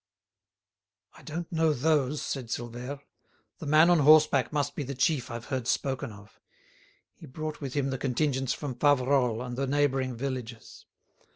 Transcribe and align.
"I 1.13 1.21
don't 1.21 1.51
know 1.51 1.73
those," 1.73 2.23
said 2.23 2.47
Silvère. 2.47 3.01
"The 3.59 3.67
man 3.67 3.91
on 3.91 3.99
horseback 3.99 4.51
must 4.51 4.75
be 4.75 4.81
the 4.81 4.95
chief 4.95 5.29
I've 5.29 5.45
heard 5.53 5.67
spoken 5.67 6.11
of. 6.11 6.39
He 7.13 7.27
brought 7.27 7.61
with 7.61 7.75
him 7.75 7.91
the 7.91 7.99
contingents 7.99 8.51
from 8.53 8.73
Faverolles 8.73 9.45
and 9.45 9.55
the 9.57 9.67
neighbouring 9.67 10.15
villages. 10.17 10.87